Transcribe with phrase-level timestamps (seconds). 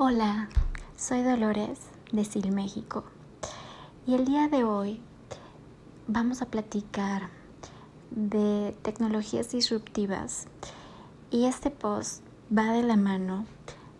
[0.00, 0.48] Hola,
[0.96, 1.80] soy Dolores
[2.12, 3.02] de Sil México
[4.06, 5.00] y el día de hoy
[6.06, 7.30] vamos a platicar
[8.12, 10.46] de tecnologías disruptivas
[11.32, 12.22] y este post
[12.56, 13.44] va de la mano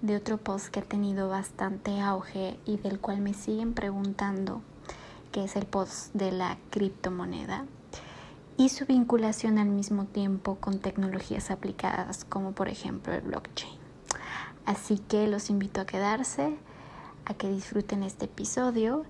[0.00, 4.62] de otro post que ha tenido bastante auge y del cual me siguen preguntando,
[5.32, 7.66] que es el post de la criptomoneda
[8.56, 13.77] y su vinculación al mismo tiempo con tecnologías aplicadas como por ejemplo el blockchain.
[14.68, 16.54] Así que los invito a quedarse,
[17.24, 19.06] a que disfruten este episodio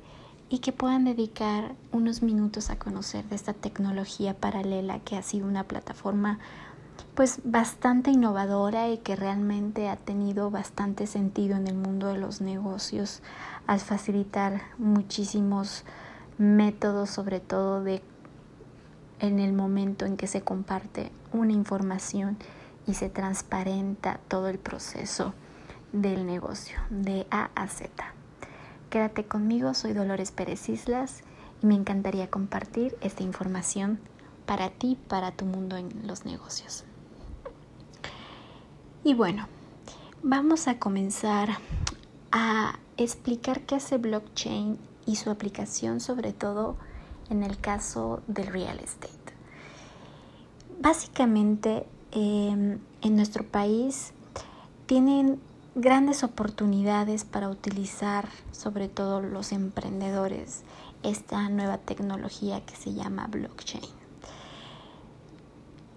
[0.48, 5.48] y que puedan dedicar unos minutos a conocer de esta tecnología paralela que ha sido
[5.48, 6.38] una plataforma
[7.16, 12.40] pues bastante innovadora y que realmente ha tenido bastante sentido en el mundo de los
[12.40, 13.20] negocios
[13.66, 15.82] al facilitar muchísimos
[16.38, 18.00] métodos sobre todo de
[19.18, 22.36] en el momento en que se comparte una información
[22.86, 25.34] y se transparenta todo el proceso
[25.92, 27.90] del negocio, de A a Z.
[28.90, 31.22] Quédate conmigo, soy Dolores Pérez Islas
[31.62, 33.98] y me encantaría compartir esta información
[34.46, 36.84] para ti, para tu mundo en los negocios.
[39.04, 39.46] Y bueno,
[40.22, 41.50] vamos a comenzar
[42.32, 46.76] a explicar qué hace blockchain y su aplicación sobre todo
[47.30, 49.16] en el caso del real estate.
[50.80, 54.12] Básicamente, em, en nuestro país
[54.86, 55.40] tienen
[55.80, 60.64] grandes oportunidades para utilizar, sobre todo los emprendedores,
[61.04, 63.84] esta nueva tecnología que se llama blockchain.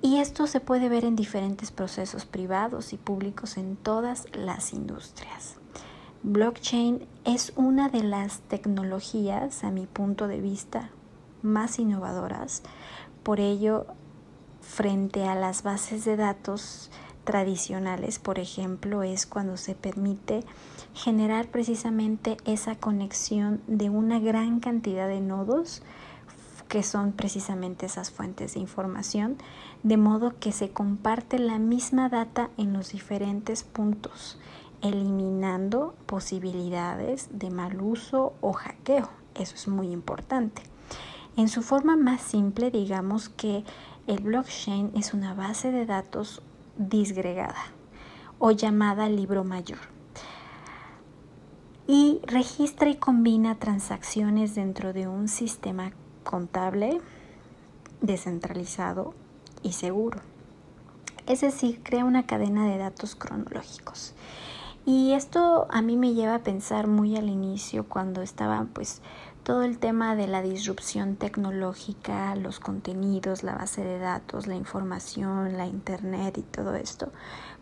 [0.03, 5.55] Y esto se puede ver en diferentes procesos privados y públicos en todas las industrias.
[6.23, 10.91] Blockchain es una de las tecnologías, a mi punto de vista,
[11.41, 12.61] más innovadoras.
[13.23, 13.87] Por ello,
[14.61, 16.91] frente a las bases de datos
[17.23, 20.43] tradicionales, por ejemplo, es cuando se permite
[20.93, 25.83] generar precisamente esa conexión de una gran cantidad de nodos
[26.67, 29.37] que son precisamente esas fuentes de información,
[29.83, 34.39] de modo que se comparte la misma data en los diferentes puntos,
[34.81, 39.09] eliminando posibilidades de mal uso o hackeo.
[39.35, 40.63] Eso es muy importante.
[41.35, 43.65] En su forma más simple, digamos que
[44.07, 46.41] el blockchain es una base de datos
[46.89, 47.63] disgregada
[48.39, 49.79] o llamada libro mayor.
[51.87, 55.91] Y registra y combina transacciones dentro de un sistema
[56.23, 57.01] contable,
[58.01, 59.13] descentralizado
[59.61, 60.19] y seguro.
[61.27, 64.13] Es decir, crea una cadena de datos cronológicos.
[64.85, 69.01] Y esto a mí me lleva a pensar muy al inicio cuando estaba pues
[69.43, 75.57] todo el tema de la disrupción tecnológica, los contenidos, la base de datos, la información,
[75.57, 77.11] la internet y todo esto,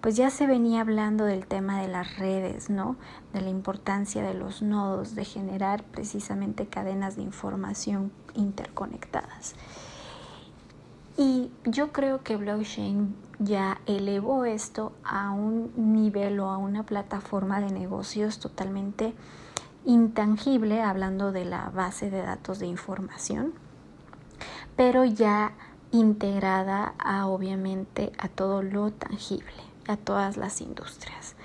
[0.02, 2.98] pues ya se venía hablando del tema de las redes, ¿no?
[3.34, 9.56] De la importancia de los nodos, de generar precisamente cadenas de información interconectadas.
[11.18, 17.62] Y yo creo que blockchain ya elevó esto a un nivel o a una plataforma
[17.62, 19.14] de negocios totalmente
[19.86, 23.54] intangible, hablando de la base de datos de información,
[24.76, 25.54] pero ya
[25.92, 31.36] integrada a obviamente a todo lo tangible, a todas las industrias.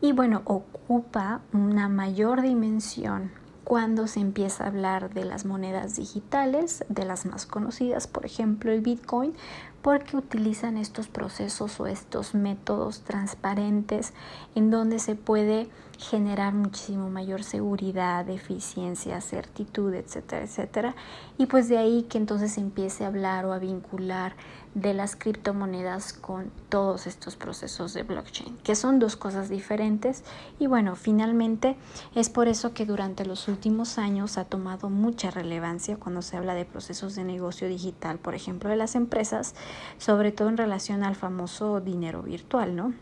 [0.00, 3.32] Y bueno, ocupa una mayor dimensión
[3.64, 8.72] cuando se empieza a hablar de las monedas digitales, de las más conocidas, por ejemplo
[8.72, 9.34] el Bitcoin,
[9.82, 14.12] porque utilizan estos procesos o estos métodos transparentes
[14.54, 15.68] en donde se puede
[16.00, 20.94] generar muchísimo mayor seguridad, eficiencia, certitud, etcétera, etcétera.
[21.36, 24.34] Y pues de ahí que entonces empiece a hablar o a vincular
[24.74, 30.24] de las criptomonedas con todos estos procesos de blockchain, que son dos cosas diferentes.
[30.58, 31.76] Y bueno, finalmente
[32.14, 36.54] es por eso que durante los últimos años ha tomado mucha relevancia cuando se habla
[36.54, 39.54] de procesos de negocio digital, por ejemplo, de las empresas,
[39.98, 42.94] sobre todo en relación al famoso dinero virtual, ¿no?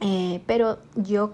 [0.00, 1.32] Eh, pero yo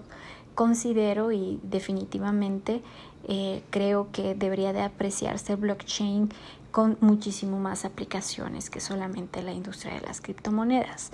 [0.55, 2.81] considero y definitivamente
[3.27, 6.29] eh, creo que debería de apreciarse el blockchain
[6.71, 11.11] con muchísimo más aplicaciones que solamente la industria de las criptomonedas.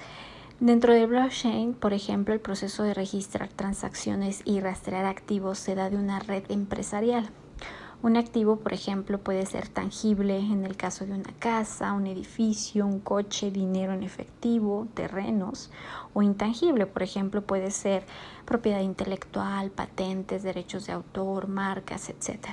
[0.60, 5.90] Dentro del blockchain, por ejemplo, el proceso de registrar transacciones y rastrear activos se da
[5.90, 7.30] de una red empresarial.
[8.04, 12.88] Un activo, por ejemplo, puede ser tangible en el caso de una casa, un edificio,
[12.88, 15.70] un coche, dinero en efectivo, terrenos,
[16.16, 18.08] o intangible, por ejemplo, puede ser
[18.46, 22.48] propiedad intelectual, patentes, derechos de autor, marcas, etc.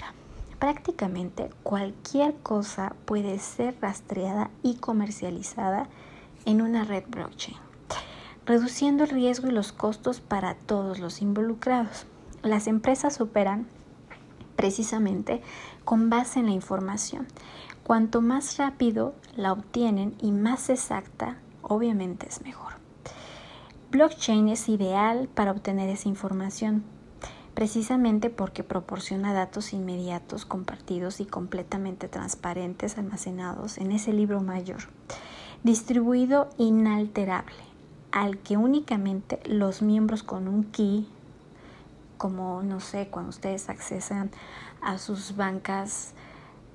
[0.59, 5.89] Prácticamente cualquier cosa puede ser rastreada y comercializada
[6.45, 7.57] en una red blockchain,
[8.45, 12.05] reduciendo el riesgo y los costos para todos los involucrados.
[12.43, 13.67] Las empresas operan
[14.59, 15.41] precisamente
[15.85, 17.29] con base en la información.
[17.85, 22.73] Cuanto más rápido la obtienen y más exacta, obviamente es mejor.
[23.93, 26.83] Blockchain es ideal para obtener esa información,
[27.55, 34.81] precisamente porque proporciona datos inmediatos, compartidos y completamente transparentes almacenados en ese libro mayor,
[35.63, 37.63] distribuido inalterable,
[38.11, 41.09] al que únicamente los miembros con un key,
[42.19, 44.31] como no sé, cuando ustedes accesan
[44.83, 46.15] a sus bancas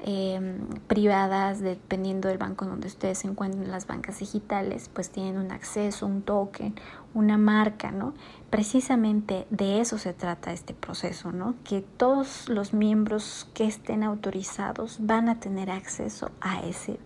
[0.06, 5.52] eh, privadas, dependiendo del banco donde ustedes se encuentren, las bancas digitales, pues tienen un
[5.52, 6.76] acceso, un token,
[7.14, 8.14] una marca, ¿no?
[8.50, 11.56] Precisamente de eso se trata este proceso, ¿no?
[11.64, 17.00] Que todos los miembros que estén autorizados van a tener acceso a ese,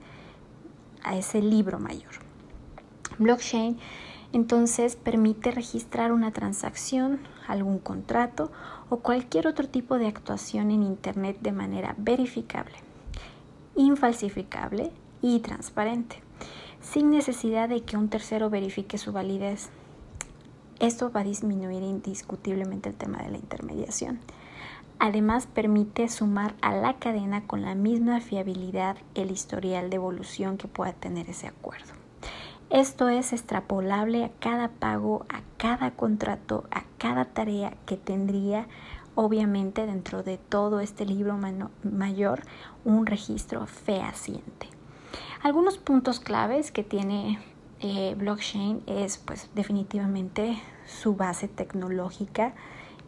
[1.03, 2.13] a ese libro mayor.
[3.19, 3.77] Blockchain
[4.33, 8.51] entonces permite registrar una transacción, algún contrato
[8.89, 12.75] o cualquier otro tipo de actuación en Internet de manera verificable,
[13.75, 14.91] infalsificable
[15.21, 16.21] y transparente,
[16.81, 19.69] sin necesidad de que un tercero verifique su validez.
[20.79, 24.19] Esto va a disminuir indiscutiblemente el tema de la intermediación.
[24.99, 30.67] Además, permite sumar a la cadena con la misma fiabilidad el historial de evolución que
[30.67, 32.06] pueda tener ese acuerdo.
[32.69, 38.67] Esto es extrapolable a cada pago, a cada contrato, a cada tarea que tendría,
[39.15, 41.39] obviamente, dentro de todo este libro
[41.83, 42.41] mayor,
[42.83, 44.67] un registro fehaciente.
[45.41, 47.39] Algunos puntos claves que tiene
[47.79, 52.53] eh, blockchain es, pues, definitivamente su base tecnológica,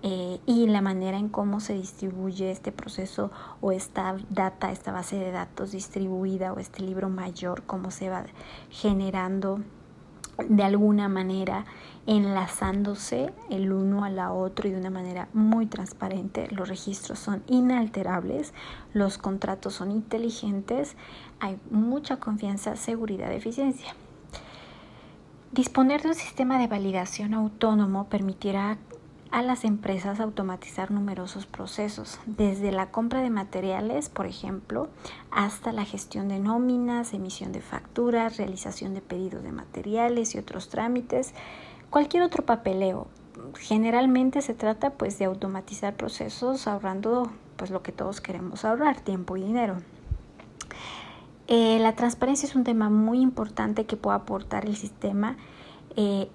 [0.02, 5.18] eh, y la manera en cómo se distribuye este proceso o esta data, esta base
[5.18, 8.26] de datos distribuida o este libro mayor, cómo se va
[8.70, 9.60] generando
[10.48, 11.66] de alguna manera
[12.08, 16.48] enlazándose el uno a la otro y de una manera muy transparente.
[16.50, 18.54] Los registros son inalterables,
[18.94, 20.96] los contratos son inteligentes,
[21.40, 23.96] hay mucha confianza, seguridad, eficiencia.
[25.52, 28.78] Disponer de un sistema de validación autónomo permitirá
[29.32, 34.90] a las empresas automatizar numerosos procesos, desde la compra de materiales, por ejemplo,
[35.30, 40.70] hasta la gestión de nóminas, emisión de facturas, realización de pedidos de materiales y otros
[40.70, 41.34] trámites,
[41.90, 43.08] cualquier otro papeleo.
[43.58, 49.38] Generalmente se trata pues de automatizar procesos ahorrando pues lo que todos queremos ahorrar, tiempo
[49.38, 49.78] y dinero.
[51.48, 55.36] Eh, la transparencia es un tema muy importante que puede aportar el sistema
[55.96, 56.30] eh,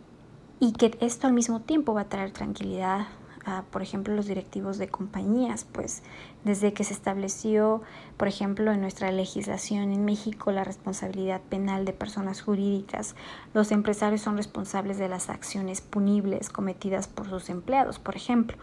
[0.61, 3.07] y que esto al mismo tiempo va a traer tranquilidad
[3.45, 6.03] a, por ejemplo, los directivos de compañías, pues
[6.45, 7.83] desde que se estableció,
[8.17, 13.15] por ejemplo, en nuestra legislación en México la responsabilidad penal de personas jurídicas,
[13.53, 18.57] los empresarios son responsables de las acciones punibles cometidas por sus empleados, por ejemplo,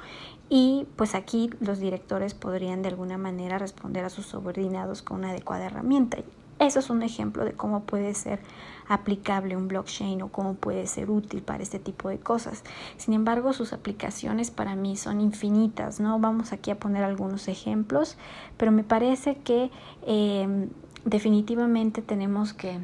[0.49, 5.29] y pues aquí los directores podrían de alguna manera responder a sus subordinados con una
[5.29, 6.17] adecuada herramienta.
[6.61, 8.39] Eso es un ejemplo de cómo puede ser
[8.87, 12.63] aplicable un blockchain o cómo puede ser útil para este tipo de cosas.
[12.97, 16.19] Sin embargo, sus aplicaciones para mí son infinitas, ¿no?
[16.19, 18.15] Vamos aquí a poner algunos ejemplos,
[18.57, 19.71] pero me parece que
[20.05, 20.69] eh,
[21.03, 22.77] definitivamente tenemos que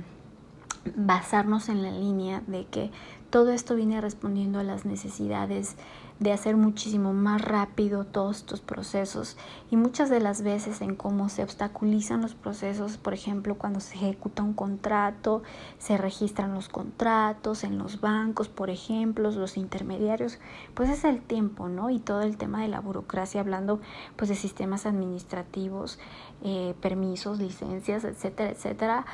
[0.95, 2.89] basarnos en la línea de que
[3.29, 5.75] todo esto viene respondiendo a las necesidades
[6.19, 9.37] de hacer muchísimo más rápido todos estos procesos
[9.69, 13.95] y muchas de las veces en cómo se obstaculizan los procesos, por ejemplo, cuando se
[13.95, 15.43] ejecuta un contrato,
[15.77, 20.39] se registran los contratos en los bancos, por ejemplo, los intermediarios,
[20.73, 21.89] pues es el tiempo, ¿no?
[21.89, 23.79] Y todo el tema de la burocracia, hablando
[24.15, 25.99] pues de sistemas administrativos,
[26.43, 29.05] eh, permisos, licencias, etcétera, etcétera,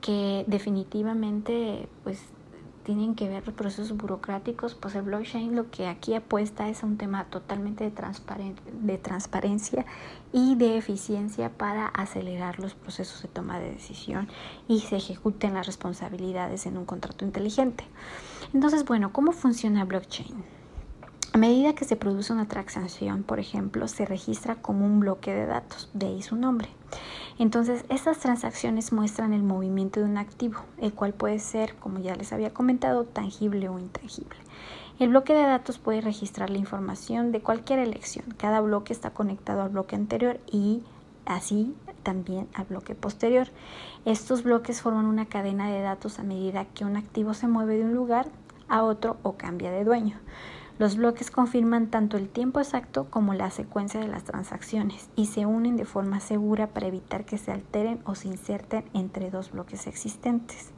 [0.00, 2.22] que definitivamente pues
[2.90, 6.96] tienen que ver procesos burocráticos, pues el blockchain lo que aquí apuesta es a un
[6.96, 7.92] tema totalmente de,
[8.82, 9.86] de transparencia
[10.32, 14.26] y de eficiencia para acelerar los procesos de toma de decisión
[14.66, 17.84] y se ejecuten las responsabilidades en un contrato inteligente.
[18.52, 20.42] Entonces, bueno, ¿cómo funciona blockchain?
[21.32, 25.46] A medida que se produce una transacción, por ejemplo, se registra como un bloque de
[25.46, 26.70] datos, de ahí su nombre.
[27.40, 32.14] Entonces, estas transacciones muestran el movimiento de un activo, el cual puede ser, como ya
[32.14, 34.36] les había comentado, tangible o intangible.
[34.98, 38.26] El bloque de datos puede registrar la información de cualquier elección.
[38.36, 40.82] Cada bloque está conectado al bloque anterior y
[41.24, 43.48] así también al bloque posterior.
[44.04, 47.86] Estos bloques forman una cadena de datos a medida que un activo se mueve de
[47.86, 48.26] un lugar
[48.68, 50.18] a otro o cambia de dueño.
[50.80, 55.44] Los bloques confirman tanto el tiempo exacto como la secuencia de las transacciones y se
[55.44, 59.86] unen de forma segura para evitar que se alteren o se inserten entre dos bloques
[59.86, 60.70] existentes.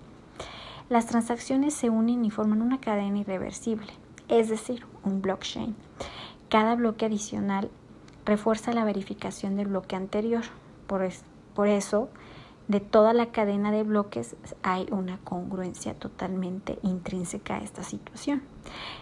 [0.88, 3.92] Las transacciones se unen y forman una cadena irreversible,
[4.26, 5.76] es decir, un blockchain,
[6.49, 7.71] cada bloque adicional
[8.25, 10.42] refuerza la verificación del bloque anterior.
[10.88, 12.09] Por, eso,
[12.66, 18.42] de toda la cadena de bloques hay una congruencia totalmente intrínseca a esta situación.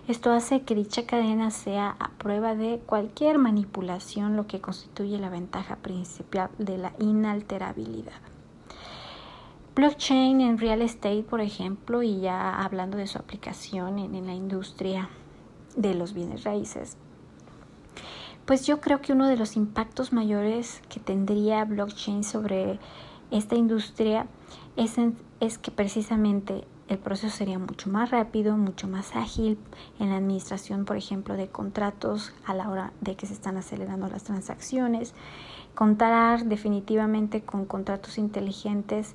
[0.09, 5.29] Esto hace que dicha cadena sea a prueba de cualquier manipulación, lo que constituye la
[5.29, 8.21] ventaja principal de la inalterabilidad.
[9.75, 15.09] Blockchain en real estate, por ejemplo, y ya hablando de su aplicación en, la industria
[15.77, 16.97] de los bienes raíces,
[18.47, 22.81] pues yo creo que uno de los impactos mayores que tendría blockchain sobre
[23.31, 24.27] esta industria
[24.77, 24.97] es,
[25.39, 29.59] es que precisamente el proceso sería mucho más rápido, mucho más ágil
[30.01, 34.09] en la administración, por ejemplo, de contratos a la hora de que se están acelerando
[34.09, 35.15] las transacciones.
[35.77, 39.15] Contar definitivamente con contratos inteligentes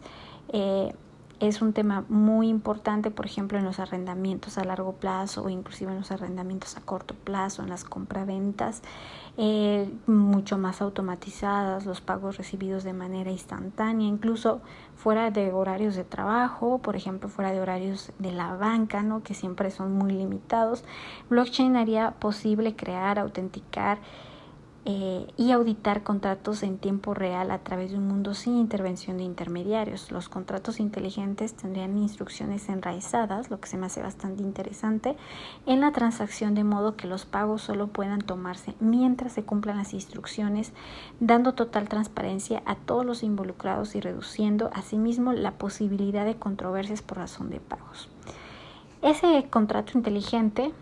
[0.53, 0.96] eh,
[1.39, 5.91] es un tema muy importante, por ejemplo, en los arrendamientos a largo plazo o inclusive
[5.91, 8.81] en los arrendamientos a corto plazo, en las compraventas,
[9.37, 14.61] eh, mucho más automatizadas, los pagos recibidos de manera instantánea, incluso
[14.95, 19.23] fuera de horarios de trabajo, por ejemplo, fuera de horarios de la banca, ¿no?
[19.23, 20.85] que siempre son muy limitados.
[21.29, 23.99] Blockchain haría posible crear, autenticar,
[24.87, 29.23] eh, y auditar contratos en tiempo real a través de un mundo sin intervención de
[29.23, 30.11] intermediarios.
[30.11, 35.17] Los contratos inteligentes tendrían instrucciones enraizadas, lo que se me hace bastante interesante,
[35.65, 39.95] en la transacción de modo que los pagos solo puedan tomarse mientras se cumplan las
[39.95, 40.71] instrucciones,
[41.19, 47.17] dando total transparencia a todos los involucrados y reduciendo asimismo la posibilidad de controversias por
[47.17, 48.07] razón de pagos.
[49.01, 50.73] Ese contrato inteligente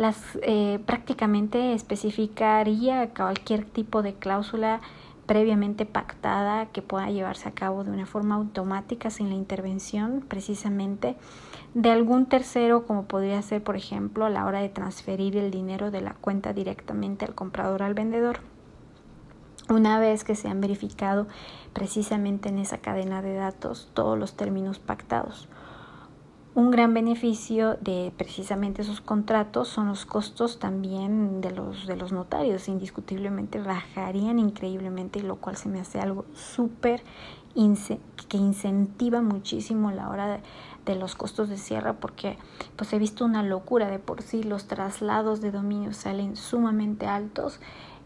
[0.00, 4.80] las eh, prácticamente especificaría cualquier tipo de cláusula
[5.26, 11.16] previamente pactada que pueda llevarse a cabo de una forma automática sin la intervención precisamente
[11.74, 15.90] de algún tercero como podría ser por ejemplo a la hora de transferir el dinero
[15.90, 18.40] de la cuenta directamente al comprador al vendedor.
[19.68, 21.26] Una vez que se han verificado
[21.74, 25.46] precisamente en esa cadena de datos todos los términos pactados.
[26.60, 32.12] Un gran beneficio de precisamente esos contratos son los costos también de los, de los
[32.12, 32.68] notarios.
[32.68, 37.02] Indiscutiblemente bajarían increíblemente, lo cual se me hace algo súper
[38.28, 40.42] que incentiva muchísimo la hora
[40.84, 42.36] de, los costos de cierre porque
[42.76, 47.60] pues he visto una locura de por sí los traslados de dominio salen sumamente altos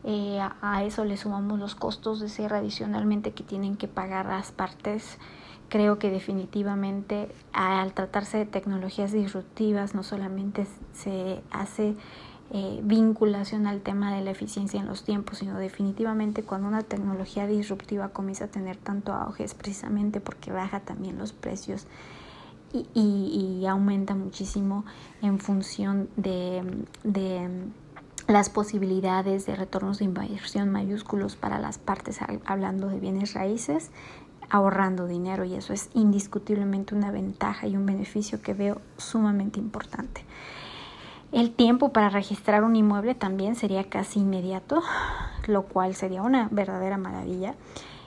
[0.04, 4.52] eh, a, eso le sumamos los costos de cierre adicionalmente que tienen que pagar las
[4.52, 5.18] partes
[5.68, 11.96] creo que definitivamente al tratarse de tecnologías disruptivas no solamente se hace
[12.52, 17.46] eh, vinculación al tema de la eficiencia en los tiempos, sino definitivamente cuando una tecnología
[17.46, 21.86] disruptiva comienza a tener tanto auge es precisamente porque baja también los precios
[22.72, 24.84] y, y, aumenta muchísimo
[25.22, 26.62] en función de,
[27.04, 27.48] de
[28.26, 33.90] las posibilidades de retornos de inversión mayúsculos para las partes hablando de bienes raíces
[34.54, 40.24] ahorrando dinero y eso es indiscutiblemente una ventaja y un beneficio que veo sumamente importante.
[41.32, 44.80] El tiempo para registrar un inmueble también sería casi inmediato,
[45.48, 47.56] lo cual sería una verdadera maravilla,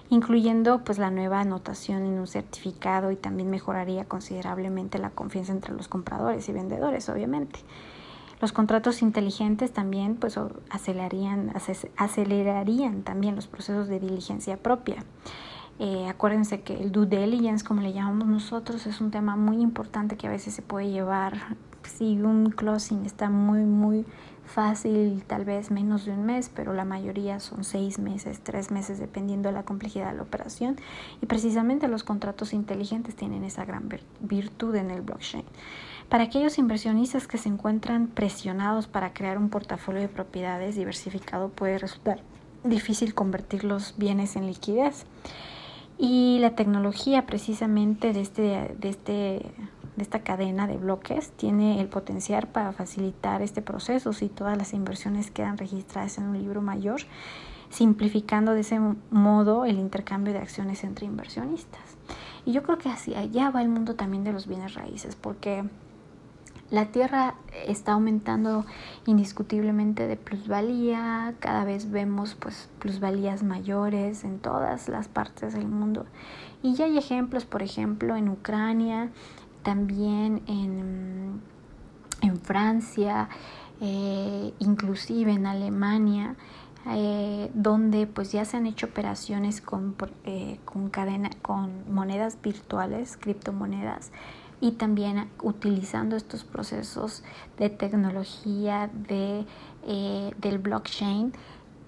[0.09, 5.73] incluyendo pues la nueva anotación en un certificado y también mejoraría considerablemente la confianza entre
[5.73, 7.59] los compradores y vendedores, obviamente.
[8.39, 10.39] Los contratos inteligentes también pues
[10.69, 11.51] acelerarían,
[11.97, 15.03] acelerarían también los procesos de diligencia propia.
[15.79, 20.17] Eh, acuérdense que el due diligence, como le llamamos nosotros, es un tema muy importante
[20.17, 21.55] que a veces se puede llevar.
[21.83, 24.05] Si un closing está muy, muy
[24.47, 28.99] fácil, tal vez menos de un mes, pero la mayoría son seis meses, tres meses,
[28.99, 30.77] dependiendo de la complejidad de la operación.
[31.21, 33.87] Y precisamente los contratos inteligentes tienen esa gran
[34.19, 35.45] virtud en el blockchain.
[36.09, 41.77] Para aquellos inversionistas que se encuentran presionados para crear un portafolio de propiedades diversificado, puede
[41.77, 42.21] resultar
[42.63, 45.05] difícil convertir los bienes en liquidez.
[45.97, 51.87] Y la tecnología precisamente de, este, de, este, de esta cadena de bloques tiene el
[51.87, 57.01] potencial para facilitar este proceso si todas las inversiones quedan registradas en un libro mayor,
[57.69, 61.81] simplificando de ese modo el intercambio de acciones entre inversionistas.
[62.45, 65.63] Y yo creo que hacia allá va el mundo también de los bienes raíces, porque
[66.69, 68.65] la tierra está aumentando
[69.05, 76.05] indiscutiblemente de plusvalía, cada vez vemos pues plusvalías mayores en todas las partes del mundo.
[76.61, 79.11] Y ya hay ejemplos, por ejemplo, en Ucrania,
[79.63, 81.41] también en,
[82.21, 83.29] en Francia,
[83.79, 86.35] eh, inclusive en Alemania,
[86.89, 93.17] eh, donde pues ya se han hecho operaciones con, eh, con, cadena, con monedas virtuales,
[93.17, 94.11] criptomonedas,
[94.59, 97.23] y también utilizando estos procesos
[97.57, 99.45] de tecnología de,
[99.85, 101.33] eh, del blockchain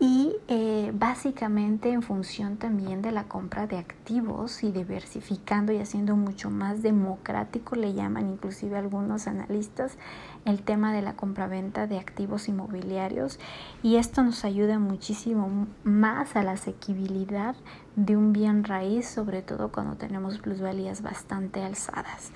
[0.01, 6.15] y eh, básicamente en función también de la compra de activos y diversificando y haciendo
[6.15, 9.97] mucho más democrático, le llaman inclusive algunos analistas,
[10.45, 13.39] el tema de la compraventa de activos inmobiliarios
[13.83, 17.57] y esto nos ayuda muchísimo más a la asequibilidad
[17.97, 22.31] de un bien raíz, sobre todo cuando tenemos plusvalías bastante alzadas.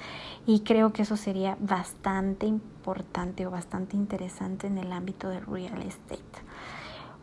[0.46, 5.82] Y creo que eso sería bastante importante o bastante interesante en el ámbito del real
[5.82, 6.44] estate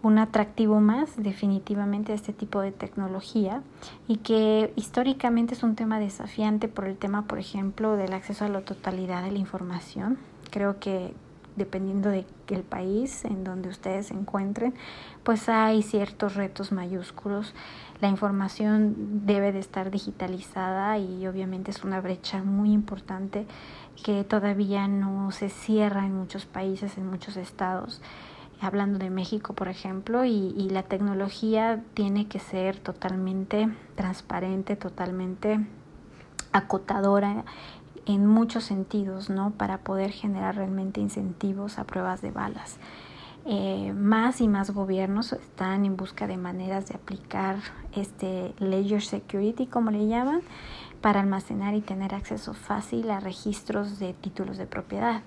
[0.02, 3.62] un atractivo más definitivamente a este tipo de tecnología
[4.09, 8.49] y que históricamente es un tema desafiante por el tema, por ejemplo, del acceso a
[8.49, 10.19] la totalidad de la información.
[10.50, 11.12] Creo que
[11.57, 14.73] dependiendo del país en donde ustedes se encuentren,
[15.23, 17.54] pues hay ciertos retos mayúsculos.
[18.00, 23.47] La información debe de estar digitalizada y obviamente es una brecha muy importante
[24.02, 28.00] que todavía no se cierra en muchos países, en muchos estados
[28.61, 35.61] hablando de México, por ejemplo, y, la tecnología tiene que ser totalmente transparente, totalmente
[36.52, 37.45] acotadora
[38.07, 39.50] en muchos sentidos, ¿no?
[39.52, 42.79] Para poder generar realmente incentivos a pruebas de balas.
[43.47, 47.57] Eh, más y más gobiernos están en busca de maneras de aplicar
[47.97, 50.43] este ledger security, como le llaman,
[51.00, 55.23] para almacenar y tener acceso fácil a registros de títulos de propiedad.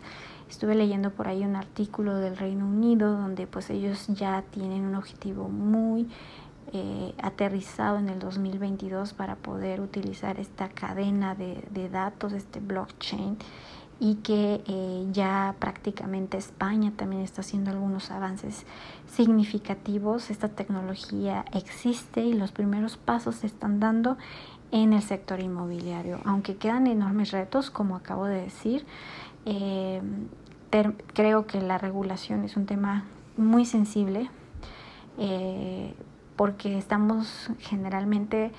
[0.50, 4.96] Estuve leyendo por ahí un artículo del Reino Unido donde pues ellos ya tienen un
[4.96, 6.08] objetivo muy
[6.72, 13.38] eh, aterrizado en el 2022 para poder utilizar esta cadena de, de datos, este blockchain
[14.00, 18.66] y que eh, ya prácticamente España también está haciendo algunos avances
[19.08, 20.30] significativos.
[20.30, 24.18] Esta tecnología existe y los primeros pasos se están dando
[24.72, 28.86] en el sector inmobiliario, aunque quedan enormes retos, como acabo de decir.
[29.46, 30.02] Eh,
[31.14, 33.06] creo que la regulación es un tema
[33.38, 34.30] muy sensible
[35.18, 35.94] eh,
[36.36, 38.52] porque estamos generalmente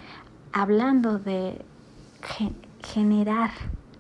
[0.52, 1.64] hablando de
[2.82, 3.50] generar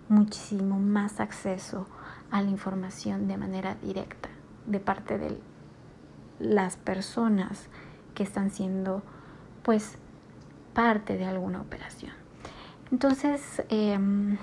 [0.08, 1.86] muchísimo más acceso
[2.30, 4.28] a la información de manera directa
[4.66, 5.38] de parte de
[6.38, 7.68] las personas
[8.14, 9.02] que están siendo
[9.62, 9.98] pues
[10.74, 12.12] parte de alguna operación.
[12.90, 14.36] Entonces, em,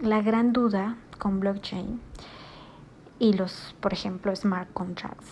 [0.00, 2.00] la gran duda con blockchain
[3.20, 5.30] y los, por ejemplo, smart contracts,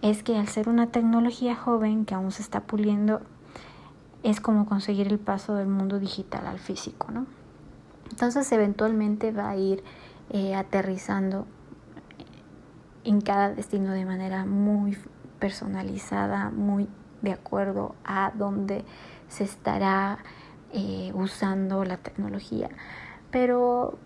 [0.00, 3.20] es que al ser una tecnología joven que aún se está puliendo,
[4.22, 7.26] es como conseguir el paso del mundo digital al físico, ¿no?
[8.10, 9.84] Entonces eventualmente va a ir
[10.30, 11.46] eh, aterrizando
[13.04, 14.96] en cada destino de manera muy
[15.38, 16.88] personalizada, muy
[17.20, 18.86] de acuerdo a dónde
[19.28, 20.20] se estará
[20.72, 22.70] eh, usando la tecnología.
[23.30, 23.98] Pero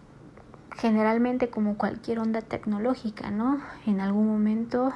[0.79, 3.61] generalmente como cualquier onda tecnológica, ¿no?
[3.87, 4.93] En algún momento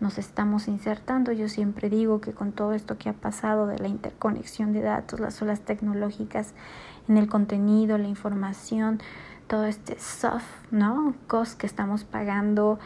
[0.00, 1.32] nos estamos insertando.
[1.32, 5.20] Yo siempre digo que con todo esto que ha pasado de la interconexión de datos,
[5.20, 6.54] las olas tecnológicas
[7.08, 9.00] en el contenido, la información,
[9.46, 11.14] todo este soft, ¿no?
[11.26, 12.78] Cost que estamos pagando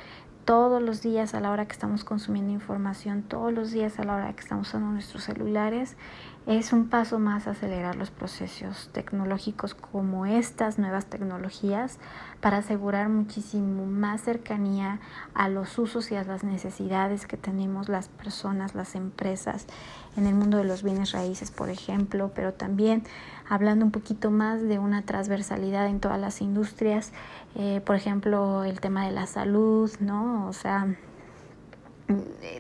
[0.44, 4.16] todos los días a la hora que estamos consumiendo información, todos los días a la
[4.16, 5.96] hora que estamos usando nuestros celulares,
[6.48, 11.98] es un paso más acelerar los procesos tecnológicos como estas nuevas tecnologías
[12.40, 14.98] para asegurar muchísimo más cercanía
[15.34, 19.66] a los usos y a las necesidades que tenemos las personas, las empresas
[20.16, 23.02] en el mundo de los bienes raíces, por ejemplo, pero también
[23.46, 27.12] hablando un poquito más de una transversalidad en todas las industrias,
[27.56, 30.48] eh, por ejemplo, el tema de la salud, ¿no?
[30.48, 30.96] O sea,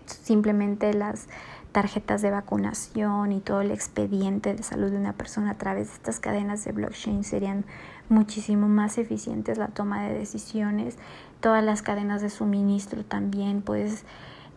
[0.04, 1.28] simplemente las
[1.72, 5.94] tarjetas de vacunación y todo el expediente de salud de una persona a través de
[5.94, 7.64] estas cadenas de blockchain serían
[8.08, 10.96] muchísimo más eficientes la toma de decisiones.
[11.40, 14.04] Todas las cadenas de suministro también puedes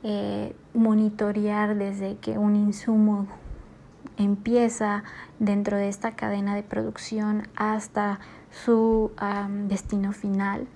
[0.04, 3.28] eh, monitorear desde que un insumo
[4.18, 5.04] empieza
[5.40, 8.20] dentro de esta cadena de producción hasta
[8.52, 9.12] su
[9.68, 10.68] destino final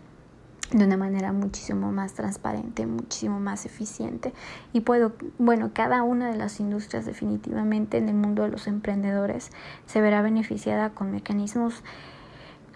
[0.71, 4.33] de una manera muchísimo más transparente, muchísimo más eficiente.
[4.73, 9.51] Y puedo, bueno, cada una de las industrias definitivamente en el mundo de los emprendedores
[9.85, 11.83] se verá beneficiada con mecanismos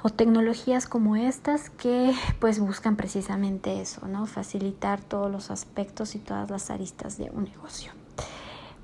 [0.01, 4.25] o tecnologías como estas que pues buscan precisamente eso, ¿no?
[4.25, 7.91] Facilitar todos los aspectos y todas las aristas de un negocio.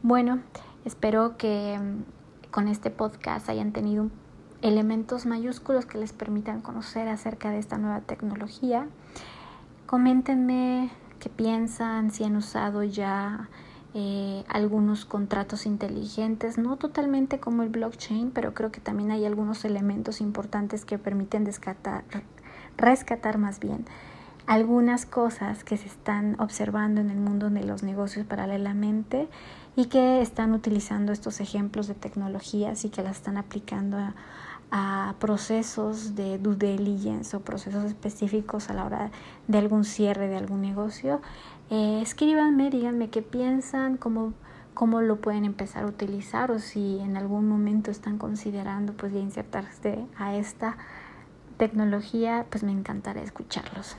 [0.04, 0.40] Bueno,
[0.84, 4.12] espero que mm, con este podcast hayan tenido un
[4.66, 8.88] elementos mayúsculos que les permitan conocer acerca de esta nueva tecnología.
[9.86, 13.50] Coméntenme qué piensan, si han usado ya
[13.94, 19.64] eh, algunos contratos inteligentes, no totalmente como el blockchain, pero creo que también hay algunos
[19.66, 21.48] elementos importantes que permiten
[22.76, 23.86] rescatar más bien
[24.48, 29.28] algunas cosas que se están observando en el mundo de los negocios paralelamente
[29.76, 34.14] y que están utilizando estos ejemplos de tecnologías y que las están aplicando a,
[34.78, 39.10] a procesos de due diligence o procesos específicos a la hora
[39.48, 41.22] de algún cierre de algún negocio
[41.70, 44.34] eh, escríbanme, díganme qué piensan, cómo,
[44.74, 50.06] cómo lo pueden empezar a utilizar o si en algún momento están considerando pues insertarse
[50.18, 50.78] a esta
[51.58, 53.96] tecnología, pues me encantará escucharlos.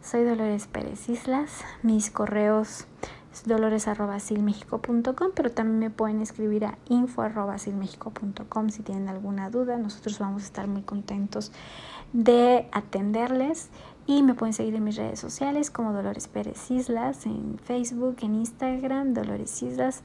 [0.00, 2.86] Soy Dolores Pérez Islas, mis correos
[3.34, 9.76] es dolores.silmexico.com, pero también me pueden escribir a info.silmexico.com si tienen alguna duda.
[9.76, 11.50] Nosotros vamos a estar muy contentos
[12.12, 13.70] de atenderles
[14.06, 18.36] y me pueden seguir en mis redes sociales como Dolores Pérez Islas, en Facebook, en
[18.36, 20.02] Instagram, Dolores Islas.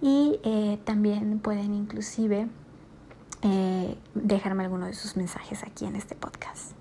[0.00, 2.48] Y eh, también pueden inclusive
[3.42, 6.72] eh, dejarme alguno de sus mensajes aquí en este podcast.